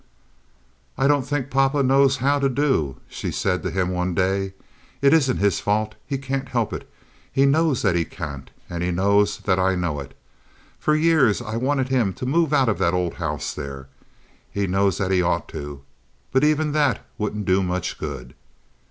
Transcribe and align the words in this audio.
"I 0.97 1.05
don't 1.07 1.27
think 1.27 1.51
papa 1.51 1.83
knows 1.83 2.17
how 2.17 2.39
to 2.39 2.49
do," 2.49 2.97
she 3.07 3.29
said 3.31 3.61
to 3.61 3.69
him, 3.69 3.89
one 3.91 4.15
day. 4.15 4.55
"It 4.99 5.13
isn't 5.13 5.37
his 5.37 5.59
fault. 5.59 5.93
He 6.07 6.17
can't 6.17 6.49
help 6.49 6.73
it. 6.73 6.89
He 7.31 7.45
knows 7.45 7.83
that 7.83 7.95
he 7.95 8.03
can't. 8.03 8.49
And 8.67 8.81
he 8.81 8.89
knows 8.89 9.37
that 9.41 9.59
I 9.59 9.75
know 9.75 9.99
it. 9.99 10.17
For 10.79 10.95
years 10.95 11.39
I 11.39 11.55
wanted 11.55 11.89
him 11.89 12.13
to 12.13 12.25
move 12.25 12.51
out 12.51 12.67
of 12.67 12.79
that 12.79 12.95
old 12.95 13.13
house 13.13 13.53
there. 13.53 13.89
He 14.49 14.65
knows 14.65 14.97
that 14.97 15.11
he 15.11 15.21
ought 15.21 15.47
to. 15.49 15.83
But 16.31 16.43
even 16.43 16.71
that 16.71 17.05
wouldn't 17.19 17.45
do 17.45 17.61
much 17.61 17.99
good." 17.99 18.33